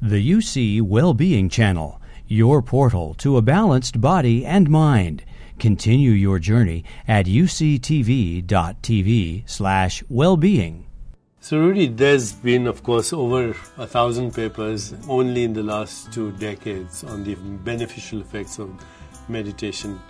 The 0.00 0.30
UC 0.30 0.80
Wellbeing 0.80 1.48
Channel, 1.48 2.00
your 2.28 2.62
portal 2.62 3.14
to 3.14 3.36
a 3.36 3.42
balanced 3.42 4.00
body 4.00 4.46
and 4.46 4.70
mind. 4.70 5.24
Continue 5.58 6.12
your 6.12 6.38
journey 6.38 6.84
at 7.08 7.26
uctv.tv 7.26 8.42
slash 9.44 10.04
wellbeing. 10.08 10.86
So, 11.40 11.58
Rudy, 11.58 11.88
there's 11.88 12.30
been, 12.32 12.68
of 12.68 12.84
course, 12.84 13.12
over 13.12 13.56
a 13.76 13.88
thousand 13.88 14.34
papers 14.34 14.94
only 15.08 15.42
in 15.42 15.52
the 15.52 15.64
last 15.64 16.12
two 16.12 16.30
decades 16.32 17.02
on 17.02 17.24
the 17.24 17.34
beneficial 17.34 18.20
effects 18.20 18.60
of 18.60 18.70
meditation 19.28 20.00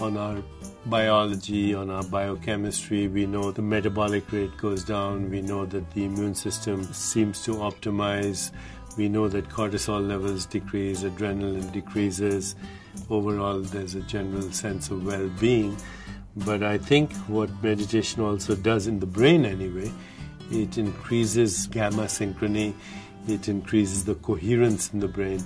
on 0.00 0.16
our 0.16 0.42
biology, 0.86 1.74
on 1.74 1.90
our 1.90 2.04
biochemistry. 2.04 3.08
We 3.08 3.26
know 3.26 3.50
the 3.50 3.62
metabolic 3.62 4.32
rate 4.32 4.56
goes 4.56 4.84
down. 4.84 5.30
We 5.30 5.42
know 5.42 5.66
that 5.66 5.90
the 5.90 6.04
immune 6.04 6.34
system 6.34 6.82
seems 6.92 7.44
to 7.44 7.52
optimize. 7.56 8.52
We 8.96 9.08
know 9.08 9.28
that 9.28 9.48
cortisol 9.48 10.06
levels 10.06 10.46
decrease, 10.46 11.02
adrenaline 11.02 11.72
decreases. 11.72 12.54
Overall, 13.10 13.60
there's 13.60 13.94
a 13.94 14.02
general 14.02 14.52
sense 14.52 14.90
of 14.90 15.04
well 15.04 15.28
being. 15.40 15.76
But 16.36 16.62
I 16.62 16.78
think 16.78 17.12
what 17.28 17.50
meditation 17.62 18.22
also 18.22 18.54
does 18.54 18.86
in 18.86 19.00
the 19.00 19.06
brain, 19.06 19.44
anyway, 19.44 19.90
it 20.50 20.78
increases 20.78 21.66
gamma 21.68 22.04
synchrony, 22.04 22.74
it 23.28 23.48
increases 23.48 24.04
the 24.04 24.14
coherence 24.16 24.92
in 24.92 25.00
the 25.00 25.08
brain, 25.08 25.42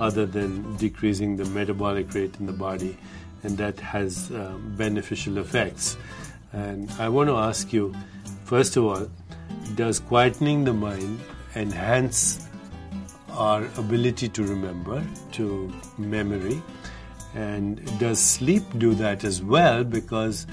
other 0.00 0.26
than 0.26 0.76
decreasing 0.76 1.36
the 1.36 1.44
metabolic 1.46 2.12
rate 2.14 2.34
in 2.38 2.46
the 2.46 2.52
body, 2.52 2.96
and 3.42 3.56
that 3.58 3.80
has 3.80 4.30
um, 4.30 4.74
beneficial 4.76 5.38
effects. 5.38 5.96
And 6.52 6.90
I 6.98 7.08
want 7.08 7.28
to 7.28 7.36
ask 7.36 7.72
you, 7.72 7.94
first 8.44 8.76
of 8.76 8.84
all, 8.84 9.10
does 9.74 10.00
quietening 10.00 10.64
the 10.64 10.72
mind 10.72 11.20
enhance 11.54 12.45
our 13.36 13.64
ability 13.76 14.28
to 14.30 14.42
remember, 14.42 15.04
to 15.32 15.72
memory? 15.98 16.62
And 17.34 17.80
does 17.98 18.18
sleep 18.18 18.62
do 18.78 18.94
that 18.94 19.24
as 19.24 19.42
well? 19.42 19.84
Because 19.84 20.46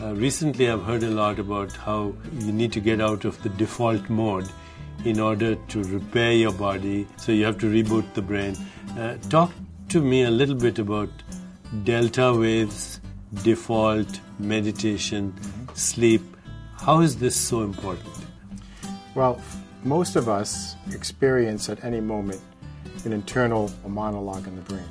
uh, 0.00 0.14
recently 0.14 0.70
I've 0.70 0.84
heard 0.84 1.02
a 1.02 1.10
lot 1.10 1.38
about 1.38 1.72
how 1.72 2.14
you 2.38 2.52
need 2.52 2.72
to 2.72 2.80
get 2.80 3.00
out 3.00 3.24
of 3.24 3.42
the 3.42 3.48
default 3.48 4.08
mode 4.08 4.48
in 5.04 5.20
order 5.20 5.56
to 5.56 5.82
repair 5.84 6.32
your 6.32 6.52
body. 6.52 7.06
So 7.16 7.32
you 7.32 7.44
have 7.44 7.58
to 7.58 7.66
reboot 7.66 8.14
the 8.14 8.22
brain. 8.22 8.56
Uh, 8.96 9.16
talk 9.28 9.52
to 9.88 10.00
me 10.00 10.22
a 10.22 10.30
little 10.30 10.54
bit 10.54 10.78
about 10.78 11.08
delta 11.84 12.32
waves, 12.32 13.00
default, 13.42 14.20
meditation, 14.38 15.34
sleep. 15.74 16.22
How 16.76 17.00
is 17.00 17.16
this 17.16 17.36
so 17.36 17.62
important? 17.62 18.14
Well, 19.14 19.40
most 19.88 20.16
of 20.16 20.28
us 20.28 20.76
experience 20.92 21.70
at 21.70 21.82
any 21.82 21.98
moment 21.98 22.40
an 23.06 23.12
internal 23.14 23.72
monologue 23.86 24.46
in 24.46 24.54
the 24.54 24.62
brain. 24.62 24.88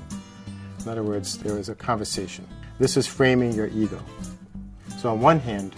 In 0.80 0.90
other 0.90 1.03
words, 1.03 1.38
there 1.38 1.59
is 1.59 1.70
a 1.70 1.76
conversation. 1.76 2.48
This 2.80 2.98
is 2.98 3.06
framing 3.06 3.53
your 3.53 3.68
ego. 3.68 4.02
So, 4.98 5.12
on 5.12 5.22
one 5.22 5.40
hand, 5.40 5.75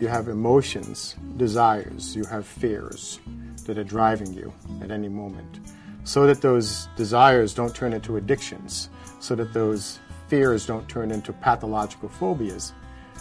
you 0.00 0.08
have 0.08 0.26
emotions, 0.26 1.14
desires, 1.36 2.16
you 2.16 2.24
have 2.24 2.44
fears 2.44 3.20
that 3.66 3.78
are 3.78 3.84
driving 3.84 4.32
you 4.34 4.52
at 4.82 4.90
any 4.90 5.08
moment. 5.08 5.60
So 6.02 6.26
that 6.26 6.40
those 6.40 6.88
desires 6.96 7.54
don't 7.54 7.74
turn 7.74 7.92
into 7.92 8.16
addictions, 8.16 8.90
so 9.20 9.36
that 9.36 9.52
those 9.52 10.00
fears 10.26 10.66
don't 10.66 10.88
turn 10.88 11.12
into 11.12 11.32
pathological 11.32 12.08
phobias, 12.08 12.72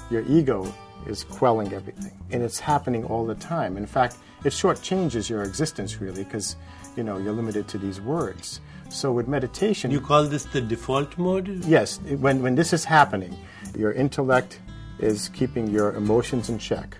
your 0.10 0.24
ego 0.28 0.74
is 1.06 1.24
quelling 1.24 1.74
everything. 1.74 2.12
And 2.32 2.44
it's 2.44 2.60
happening 2.60 3.04
all 3.06 3.26
the 3.26 3.36
time. 3.36 3.78
In 3.78 3.86
fact, 3.86 4.18
it 4.44 4.50
shortchanges 4.50 5.30
your 5.30 5.44
existence 5.44 6.00
really 6.02 6.24
because 6.24 6.56
you 6.96 7.04
know 7.04 7.18
you're 7.18 7.34
limited 7.34 7.68
to 7.70 7.78
these 7.78 8.02
words. 8.02 8.62
So 8.90 9.12
with 9.12 9.28
meditation, 9.28 9.92
you 9.92 10.00
call 10.00 10.26
this 10.26 10.46
the 10.46 10.62
default 10.62 11.18
mode. 11.18 11.66
Yes, 11.66 12.00
when 12.00 12.42
when 12.42 12.56
this 12.56 12.74
is 12.74 12.86
happening, 12.86 13.36
your 13.76 13.92
intellect 13.92 14.60
is 15.00 15.30
keeping 15.30 15.68
your 15.68 15.94
emotions 15.94 16.50
in 16.50 16.58
check. 16.58 16.98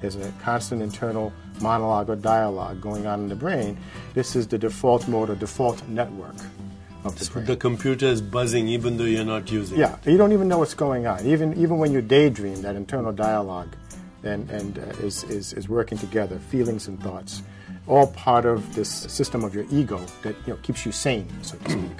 There's 0.00 0.16
a 0.16 0.32
constant 0.42 0.80
internal 0.80 1.32
monologue 1.60 2.08
or 2.08 2.16
dialogue 2.16 2.80
going 2.80 3.06
on 3.06 3.20
in 3.20 3.28
the 3.28 3.34
brain. 3.34 3.76
This 4.14 4.36
is 4.36 4.46
the 4.46 4.58
default 4.58 5.08
mode 5.08 5.30
or 5.30 5.34
default 5.34 5.86
network 5.88 6.36
of 7.04 7.18
the 7.18 7.30
brain. 7.30 7.46
the 7.46 7.56
computer 7.56 8.06
is 8.06 8.20
buzzing 8.20 8.68
even 8.68 8.96
though 8.96 9.04
you're 9.04 9.24
not 9.24 9.50
using 9.50 9.78
yeah, 9.78 9.96
it. 10.04 10.10
you 10.10 10.18
don't 10.18 10.32
even 10.32 10.48
know 10.48 10.58
what's 10.58 10.74
going 10.74 11.06
on. 11.06 11.24
Even 11.26 11.52
even 11.56 11.78
when 11.78 11.92
you 11.92 12.00
daydream, 12.02 12.60
that 12.62 12.76
internal 12.76 13.12
dialogue 13.12 13.74
and, 14.24 14.50
and 14.50 14.78
uh, 14.78 14.82
is, 15.06 15.24
is, 15.24 15.52
is 15.52 15.68
working 15.68 15.96
together, 15.98 16.38
feelings 16.38 16.88
and 16.88 17.00
thoughts, 17.02 17.42
all 17.86 18.08
part 18.08 18.44
of 18.44 18.74
this 18.74 18.88
system 18.88 19.44
of 19.44 19.54
your 19.54 19.64
ego 19.70 20.04
that 20.22 20.34
you 20.46 20.52
know 20.52 20.58
keeps 20.62 20.84
you 20.84 20.92
sane, 20.92 21.28
so 21.42 21.56
to 21.58 21.70
speak. 21.70 21.98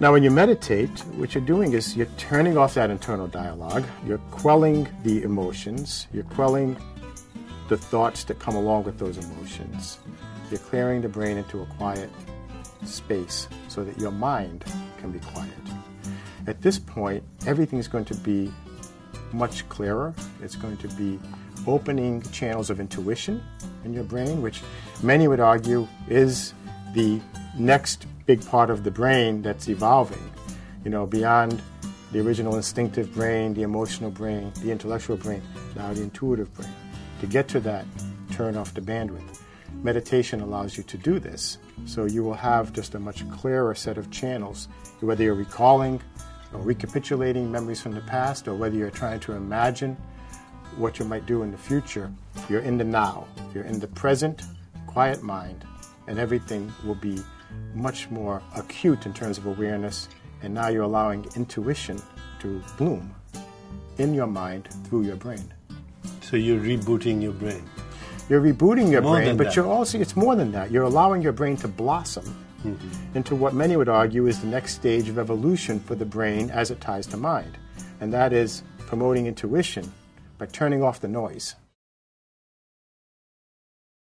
Now, 0.00 0.12
when 0.12 0.24
you 0.24 0.30
meditate, 0.30 0.90
what 1.16 1.34
you're 1.34 1.44
doing 1.44 1.72
is 1.72 1.96
you're 1.96 2.08
turning 2.16 2.58
off 2.58 2.74
that 2.74 2.90
internal 2.90 3.28
dialogue, 3.28 3.84
you're 4.04 4.18
quelling 4.32 4.88
the 5.04 5.22
emotions, 5.22 6.08
you're 6.12 6.24
quelling 6.24 6.76
the 7.68 7.76
thoughts 7.76 8.24
that 8.24 8.40
come 8.40 8.56
along 8.56 8.84
with 8.84 8.98
those 8.98 9.16
emotions. 9.18 9.98
You're 10.50 10.58
clearing 10.60 11.00
the 11.00 11.08
brain 11.08 11.36
into 11.36 11.62
a 11.62 11.66
quiet 11.66 12.10
space 12.86 13.48
so 13.68 13.84
that 13.84 13.98
your 13.98 14.10
mind 14.10 14.64
can 14.98 15.10
be 15.10 15.18
quiet. 15.20 15.52
At 16.46 16.60
this 16.60 16.78
point, 16.78 17.22
everything 17.46 17.78
is 17.78 17.88
going 17.88 18.04
to 18.06 18.14
be 18.14 18.52
much 19.32 19.68
clearer. 19.68 20.14
It's 20.42 20.56
going 20.56 20.76
to 20.78 20.88
be 20.88 21.18
opening 21.66 22.22
channels 22.22 22.70
of 22.70 22.80
intuition 22.80 23.42
in 23.84 23.92
your 23.94 24.04
brain, 24.04 24.42
which 24.42 24.62
many 25.02 25.28
would 25.28 25.40
argue 25.40 25.88
is 26.08 26.52
the 26.94 27.20
next 27.56 28.06
big 28.26 28.44
part 28.46 28.70
of 28.70 28.84
the 28.84 28.90
brain 28.90 29.42
that's 29.42 29.68
evolving, 29.68 30.30
you 30.84 30.90
know, 30.90 31.06
beyond 31.06 31.60
the 32.12 32.20
original 32.20 32.56
instinctive 32.56 33.12
brain, 33.12 33.54
the 33.54 33.62
emotional 33.62 34.10
brain, 34.10 34.52
the 34.62 34.70
intellectual 34.70 35.16
brain, 35.16 35.42
now 35.74 35.92
the 35.92 36.02
intuitive 36.02 36.52
brain. 36.54 36.72
To 37.20 37.26
get 37.26 37.48
to 37.48 37.60
that, 37.60 37.84
turn 38.32 38.56
off 38.56 38.74
the 38.74 38.80
bandwidth. 38.80 39.40
Meditation 39.82 40.40
allows 40.40 40.76
you 40.76 40.82
to 40.84 40.96
do 40.96 41.18
this. 41.18 41.58
So 41.84 42.04
you 42.04 42.22
will 42.22 42.34
have 42.34 42.72
just 42.72 42.94
a 42.94 42.98
much 42.98 43.28
clearer 43.30 43.74
set 43.74 43.98
of 43.98 44.10
channels, 44.10 44.68
whether 45.00 45.22
you're 45.22 45.34
recalling 45.34 46.00
or 46.52 46.60
recapitulating 46.60 47.50
memories 47.50 47.80
from 47.80 47.92
the 47.92 48.00
past, 48.02 48.48
or 48.48 48.54
whether 48.54 48.76
you're 48.76 48.90
trying 48.90 49.20
to 49.20 49.32
imagine 49.32 49.96
what 50.76 50.98
you 50.98 51.04
might 51.04 51.26
do 51.26 51.42
in 51.42 51.50
the 51.50 51.58
future. 51.58 52.10
You're 52.48 52.62
in 52.62 52.78
the 52.78 52.84
now, 52.84 53.26
you're 53.52 53.64
in 53.64 53.80
the 53.80 53.88
present, 53.88 54.42
quiet 54.86 55.22
mind, 55.22 55.64
and 56.06 56.18
everything 56.18 56.72
will 56.84 56.94
be 56.94 57.18
much 57.74 58.10
more 58.10 58.42
acute 58.56 59.06
in 59.06 59.12
terms 59.12 59.38
of 59.38 59.46
awareness, 59.46 60.08
and 60.42 60.54
now 60.54 60.68
you're 60.68 60.82
allowing 60.82 61.26
intuition 61.36 62.00
to 62.40 62.62
bloom 62.78 63.14
in 63.98 64.14
your 64.14 64.26
mind 64.26 64.68
through 64.84 65.02
your 65.02 65.16
brain. 65.16 65.52
So 66.22 66.36
you're 66.36 66.60
rebooting 66.60 67.22
your 67.22 67.32
brain. 67.32 67.64
You're 68.28 68.40
rebooting 68.40 68.90
your 68.90 69.02
More 69.02 69.16
brain, 69.16 69.36
but 69.36 69.44
that. 69.48 69.56
you're 69.56 69.66
also 69.66 69.98
it's 69.98 70.16
more 70.16 70.34
than 70.36 70.50
that. 70.52 70.70
You're 70.70 70.84
allowing 70.84 71.22
your 71.22 71.32
brain 71.32 71.56
to 71.58 71.68
blossom 71.68 72.24
Mm-hmm. 72.64 73.14
into 73.18 73.36
what 73.36 73.52
many 73.52 73.76
would 73.76 73.90
argue 73.90 74.26
is 74.26 74.40
the 74.40 74.46
next 74.46 74.72
stage 74.76 75.10
of 75.10 75.18
evolution 75.18 75.78
for 75.78 75.94
the 75.94 76.06
brain 76.06 76.48
as 76.48 76.70
it 76.70 76.80
ties 76.80 77.06
to 77.08 77.18
mind. 77.18 77.58
And 78.00 78.10
that 78.14 78.32
is 78.32 78.62
promoting 78.86 79.26
intuition 79.26 79.92
by 80.38 80.46
turning 80.46 80.82
off 80.82 80.98
the 80.98 81.08
noise. 81.08 81.56